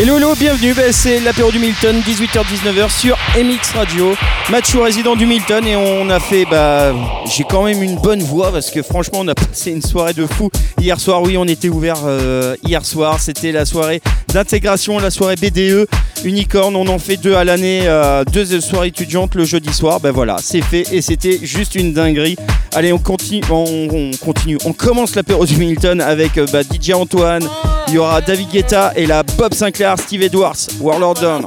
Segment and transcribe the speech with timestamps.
[0.00, 4.14] Hello, hello, bienvenue, bah, c'est l'apéro du Milton, 18h-19h sur MX Radio.
[4.48, 6.94] Mathieu résident du Milton et on a fait, bah,
[7.26, 10.24] j'ai quand même une bonne voix parce que franchement on a passé une soirée de
[10.24, 11.20] fou hier soir.
[11.22, 14.00] Oui, on était ouvert euh, hier soir, c'était la soirée
[14.32, 15.86] d'intégration, la soirée BDE
[16.24, 16.74] Unicorn.
[16.76, 20.00] On en fait deux à l'année, euh, deux soirées étudiantes le jeudi soir.
[20.00, 22.36] Ben voilà, c'est fait et c'était juste une dinguerie.
[22.74, 27.48] Allez, on continue, on, continue, on commence l'apéro du Milton avec euh, bah, DJ Antoine.
[27.88, 31.46] Il y aura David Guetta et la Bob Sinclair, Steve Edwards, Warlord Dawn.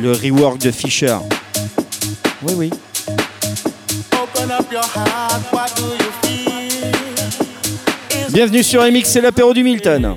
[0.00, 1.16] Le rework de Fisher.
[2.42, 2.70] Oui, oui.
[8.38, 10.16] Bienvenue sur MX, c'est l'apéro du Milton.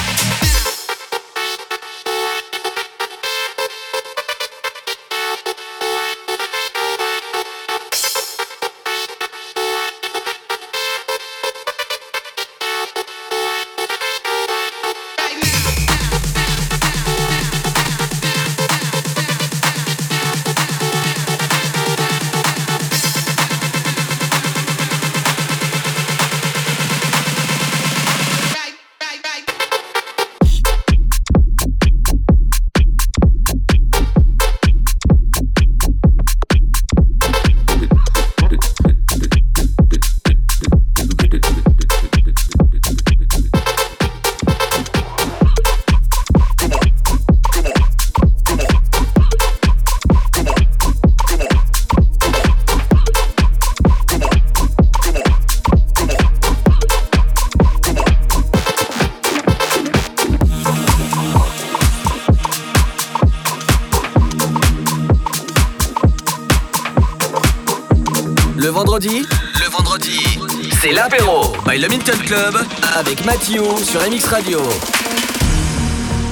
[72.31, 72.55] Club
[72.97, 74.61] avec Mathieu sur MX Radio.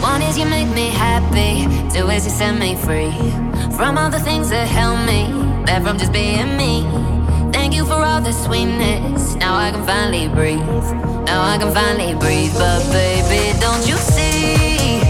[0.02, 3.12] One is you make me happy, two is you set me free
[3.76, 5.28] from all the things that help me,
[5.66, 6.86] that from just being me.
[7.52, 9.36] Thank you for all the sweetness.
[9.36, 10.64] Now I can finally breathe.
[11.26, 15.02] Now I can finally breathe, but baby, don't you see?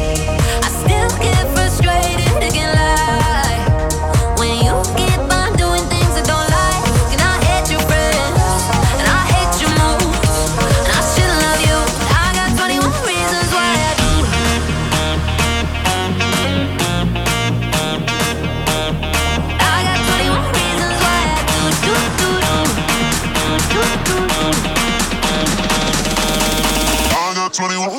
[0.64, 2.20] I still get frustrated.
[27.60, 27.99] what he wants.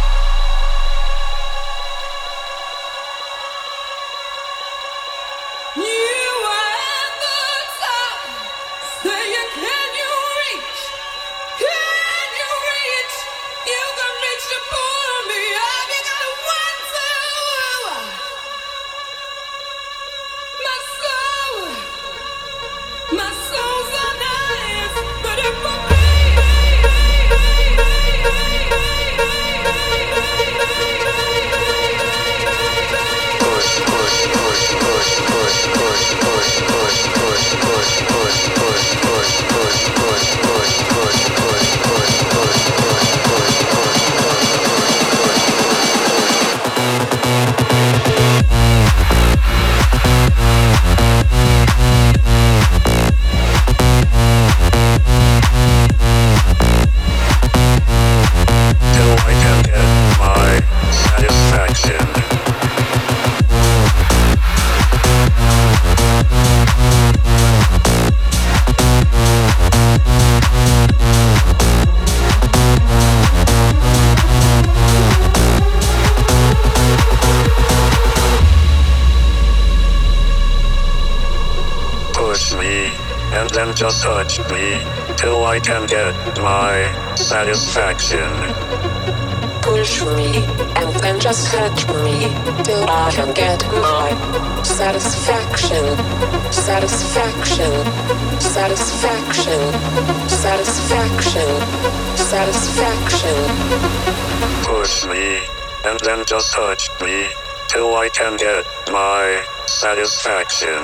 [104.71, 105.41] Push me
[105.83, 107.27] and then just touch me
[107.67, 110.81] till I can get my satisfaction.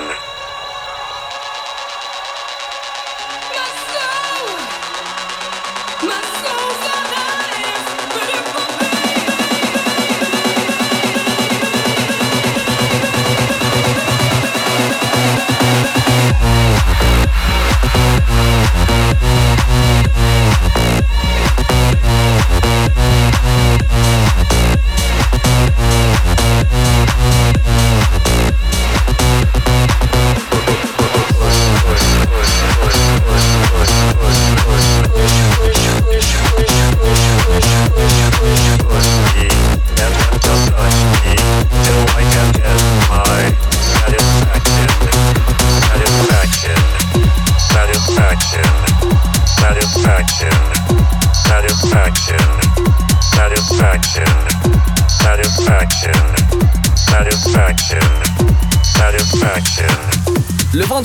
[6.02, 6.28] Le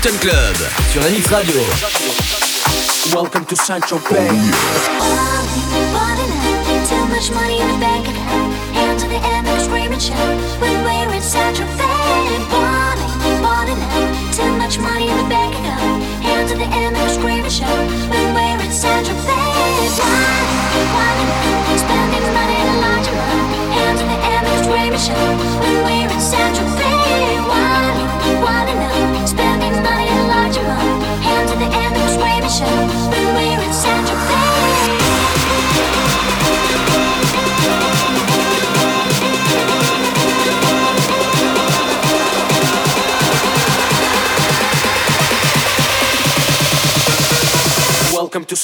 [0.00, 0.56] Club
[0.92, 1.60] sur MX Radio.
[3.12, 4.97] Welcome to Sancho Bay.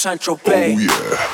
[0.05, 0.77] Central Bay.
[0.77, 1.34] Oh, yeah.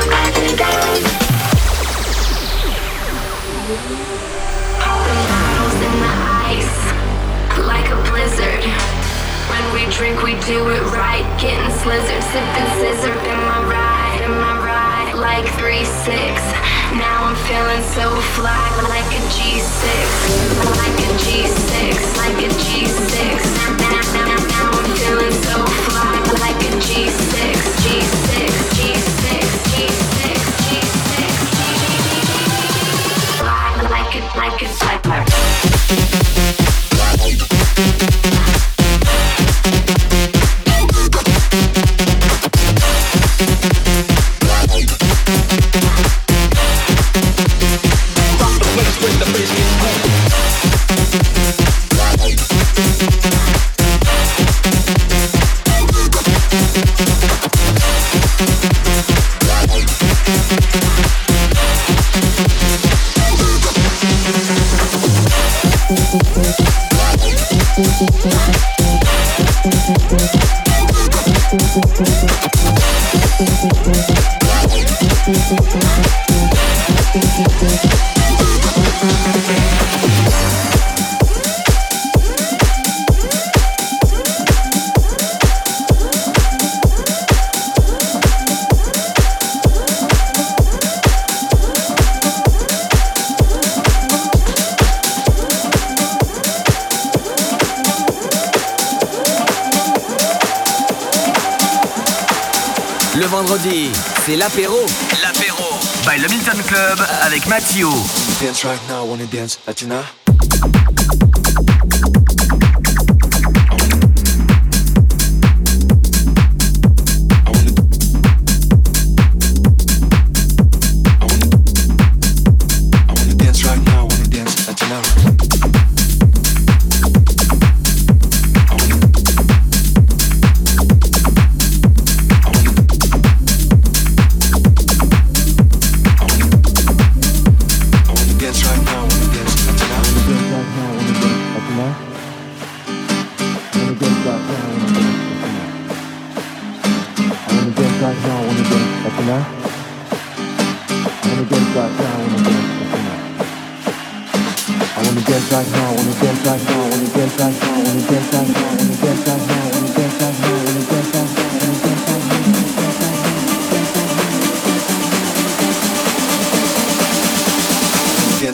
[109.11, 110.20] wanna dance at you now?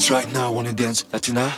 [0.10, 1.54] Right now, wanna dance, Latina?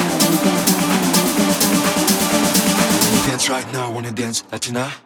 [3.12, 5.05] wanna dance right now, wanna dance, Latina?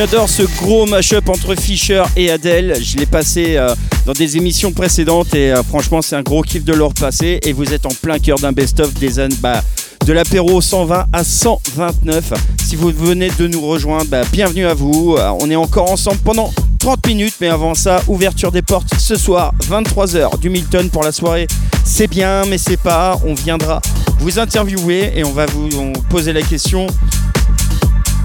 [0.00, 2.74] J'adore ce gros mash-up entre Fisher et Adele.
[2.80, 3.74] Je l'ai passé euh,
[4.06, 7.38] dans des émissions précédentes et euh, franchement, c'est un gros kiff de le repasser.
[7.42, 9.60] Et vous êtes en plein cœur d'un best-of des années bah,
[10.06, 12.32] de l'apéro 120 à 129.
[12.64, 15.16] Si vous venez de nous rejoindre, bah, bienvenue à vous.
[15.18, 19.16] Euh, On est encore ensemble pendant 30 minutes, mais avant ça, ouverture des portes ce
[19.16, 21.46] soir, 23h du Milton pour la soirée.
[21.84, 23.20] C'est bien, mais c'est pas.
[23.26, 23.82] On viendra
[24.20, 25.68] vous interviewer et on va vous
[26.08, 26.86] poser la question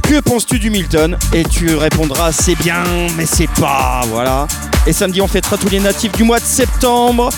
[0.08, 2.84] que penses-tu du Milton Et tu répondras c'est bien,
[3.18, 4.02] mais c'est pas.
[4.08, 4.48] Voilà.
[4.86, 7.30] Et samedi, on fêtera tous les natifs du mois de septembre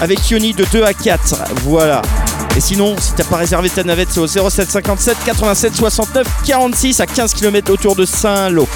[0.00, 1.36] avec Yoni de 2 à 4.
[1.64, 2.02] Voilà.
[2.56, 7.06] Et sinon, si t'as pas réservé ta navette, c'est au 0757 87 69 46 à
[7.06, 8.68] 15 km autour de Saint-Lô.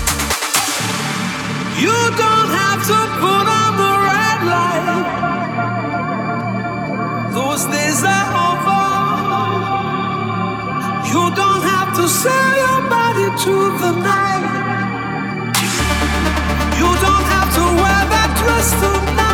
[1.80, 5.04] You don't have to put on the red light.
[7.34, 8.84] Those days are over.
[11.12, 12.63] You don't have to sell
[16.78, 19.33] You don't have to wear that dress tonight.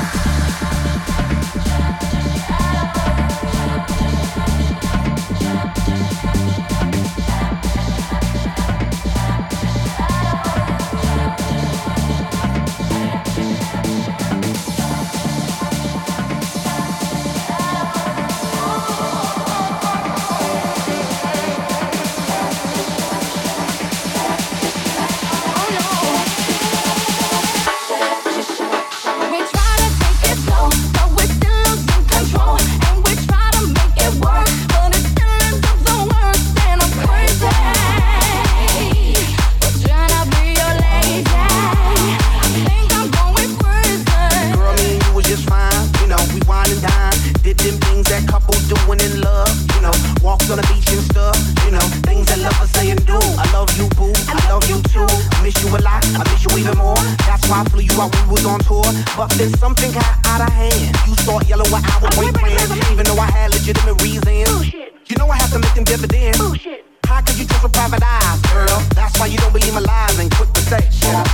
[61.73, 64.49] I even though I had legitimate reasons.
[64.49, 64.93] Bullshit.
[65.07, 66.37] You know I have to make them dividends.
[66.37, 66.85] Bullshit.
[67.05, 68.79] How could you trust with private eyes, girl?
[68.95, 71.30] That's why you don't believe my lies and quit the say.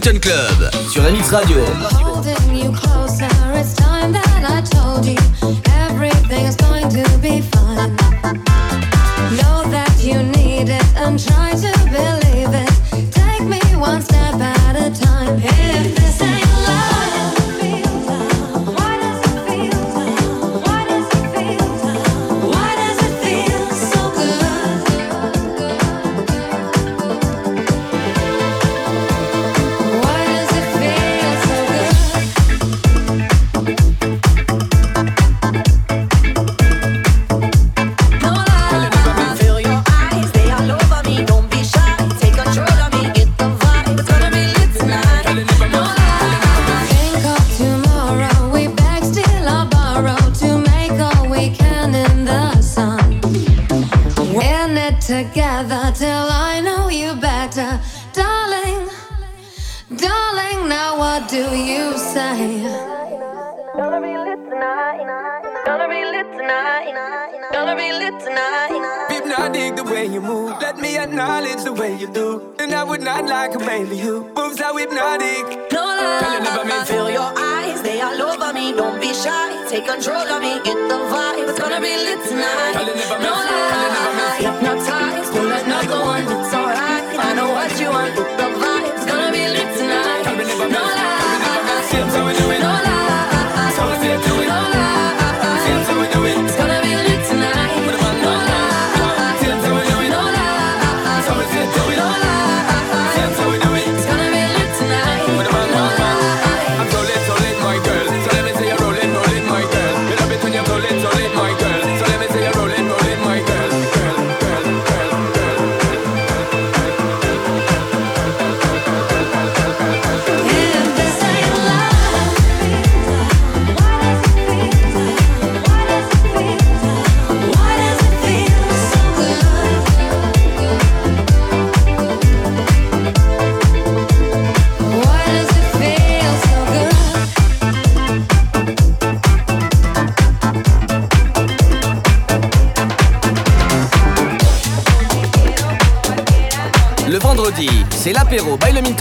[0.00, 1.93] Clinton Club sur la Mix Radio.
[66.44, 67.52] tonight.
[67.52, 69.08] Gonna be lit tonight.
[69.08, 70.52] Deep, I dig the way you move.
[70.60, 72.54] Let me acknowledge the way you do.
[72.58, 75.72] And I would not like a baby who moves how hypnotic.
[75.72, 76.84] No lie.
[76.86, 78.72] Feel your eyes, they all over me.
[78.72, 79.48] Don't be shy.
[79.70, 80.60] Take control of me.
[80.68, 81.48] Get the vibe.
[81.48, 82.74] It's gonna be lit tonight.
[83.26, 84.38] No lie.
[84.44, 85.32] Hypnotized.
[85.32, 86.24] Pull another one.
[86.24, 87.04] It's alright.
[87.28, 88.14] I know what you want.
[88.16, 88.86] Get the vibe.
[88.92, 90.24] It's gonna be lit tonight.
[90.76, 91.24] No lie.
[92.60, 93.03] No lie.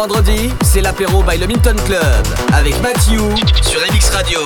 [0.00, 3.20] Vendredis, c'est l'apéro by le Minton Club avec Mathieu
[3.60, 4.40] sur MX Radio.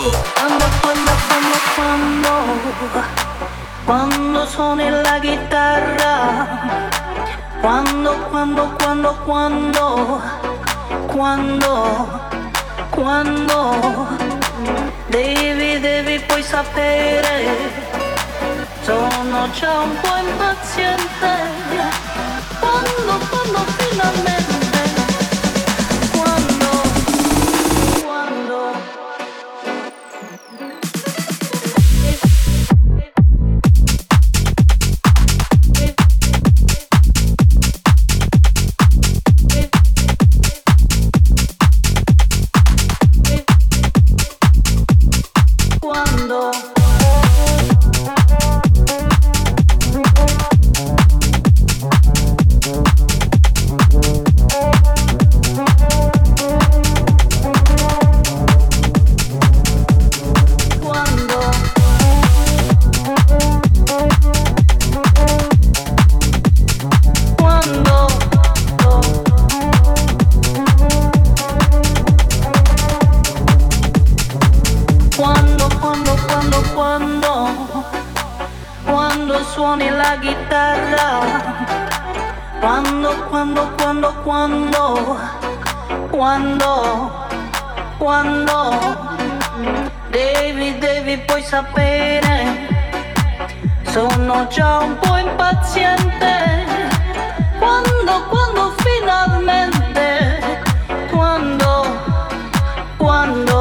[3.87, 6.49] Quando suoni la chitarra.
[7.61, 10.23] Quando, quando, quando, quando,
[11.07, 12.21] quando,
[12.91, 14.09] quando.
[15.07, 17.37] Devi, devi poi sapere.
[18.83, 21.33] Sono già un po' impaziente.
[22.59, 24.44] Quando, quando finalmente.
[103.15, 103.54] one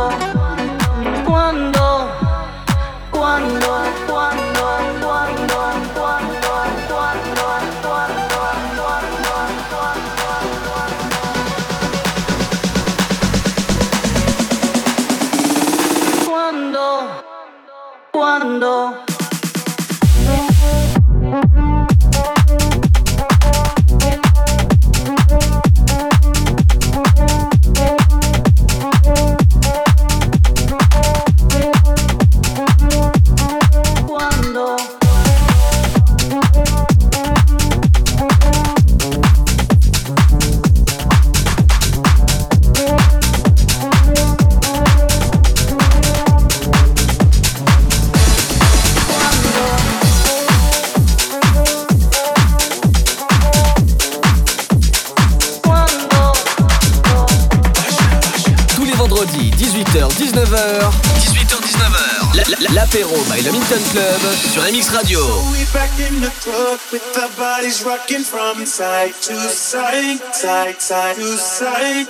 [67.64, 72.08] bodies rocking from side to side, side, side to side.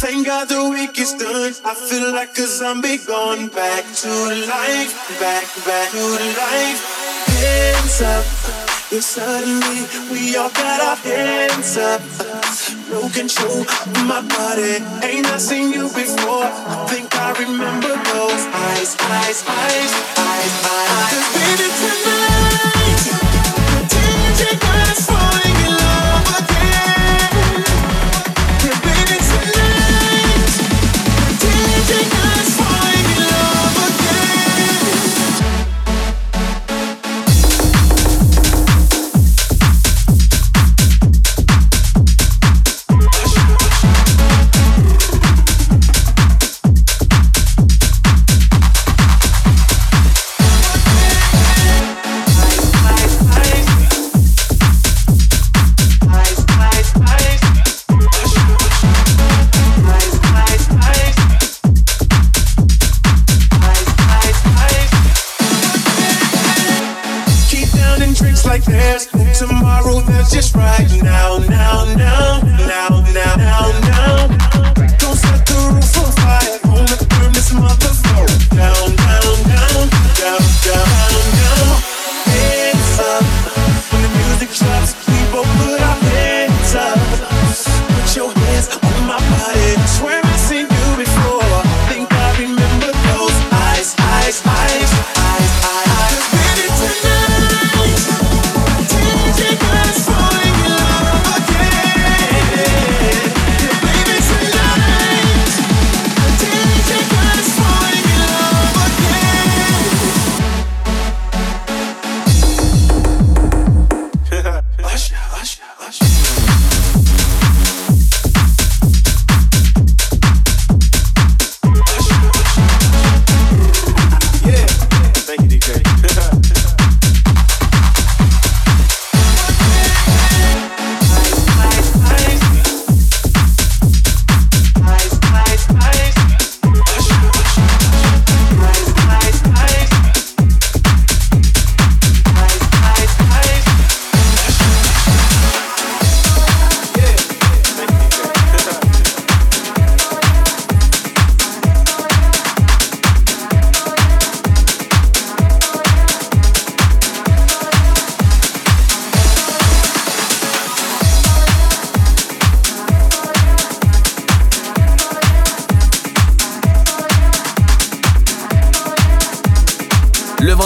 [0.00, 1.52] Thank God the week is done.
[1.62, 4.08] I feel like a zombie gone back to
[4.48, 6.04] life, back, back to
[6.40, 6.80] life.
[7.36, 8.24] Hands up,
[8.90, 12.00] yeah, suddenly we all got our hands up.
[12.88, 14.80] No control of my body.
[15.04, 16.48] Ain't I seen you before?
[16.48, 21.12] I think I remember those eyes, eyes, eyes, eyes, eyes.
[21.12, 22.17] 'Cause baby, tonight,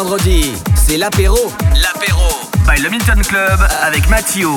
[0.02, 1.38] vendredi, c'est l'apéro.
[1.80, 2.28] L'apéro
[2.66, 4.48] by le Milton Club avec Mathieu.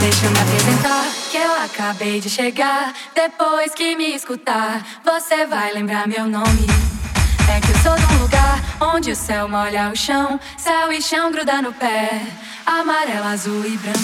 [0.00, 2.92] Deixa eu me apresentar, que eu acabei de chegar.
[3.14, 6.79] Depois que me escutar, você vai lembrar meu nome.
[8.80, 12.22] Onde o céu molha o chão, céu e chão gruda no pé,
[12.64, 14.00] amarelo, azul e branco.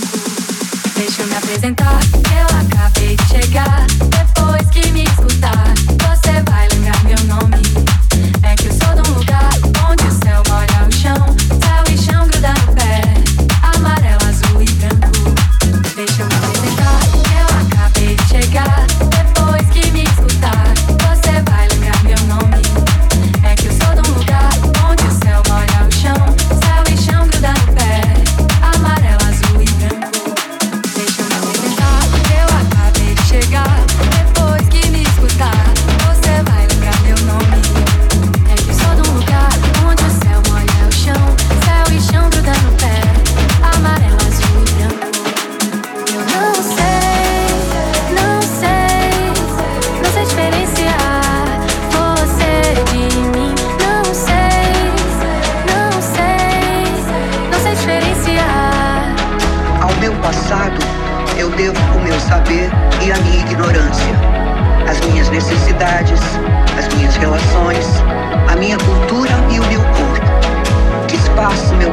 [0.96, 3.86] Deixa eu me apresentar, eu acabei de chegar.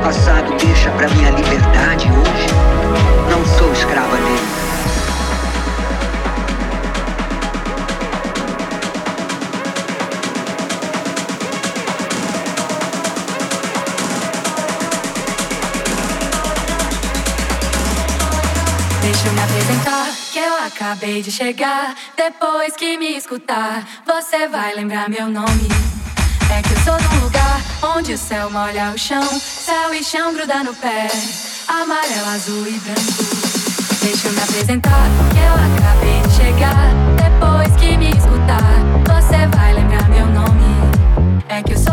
[0.04, 2.47] Passado deixa para minha liberdade hoje?
[3.30, 4.41] Não sou escrava dele.
[19.01, 21.95] Deixa eu me apresentar, que eu acabei de chegar.
[22.18, 25.82] Depois que me escutar, você vai lembrar meu nome.
[27.84, 31.07] Onde o céu molha o chão, céu e chão gruda no pé,
[31.67, 33.23] amarelo, azul e branco.
[34.01, 36.89] Deixa eu me apresentar, que eu acabei de chegar.
[37.15, 40.63] Depois que me escutar, você vai lembrar meu nome.
[41.49, 41.92] É que eu sou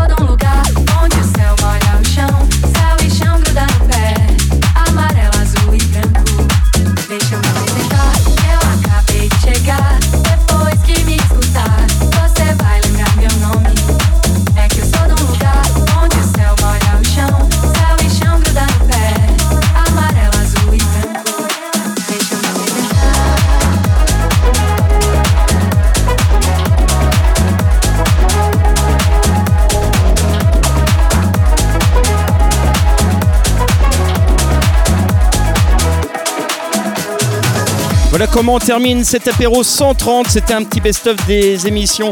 [38.21, 40.29] Voilà comment on termine cet apéro 130.
[40.29, 42.11] C'était un petit best-of des émissions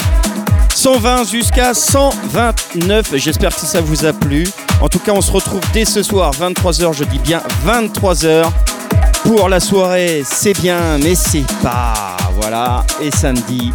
[0.75, 3.15] 120 jusqu'à 129.
[3.17, 4.47] J'espère que ça vous a plu.
[4.81, 8.47] En tout cas, on se retrouve dès ce soir, 23h, je dis bien 23h.
[9.25, 12.17] Pour la soirée, c'est bien, mais c'est pas.
[12.41, 12.87] Voilà.
[13.03, 13.71] Et samedi,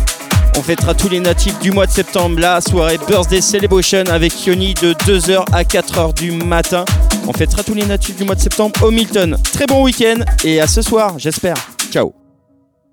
[0.57, 2.39] on fêtera tous les natifs du mois de septembre.
[2.39, 6.83] La soirée Birthday Celebration avec Yoni de 2h à 4h du matin.
[7.27, 9.37] On fêtera tous les natifs du mois de septembre au Milton.
[9.53, 11.57] Très bon week-end et à ce soir, j'espère.
[11.91, 12.22] Ciao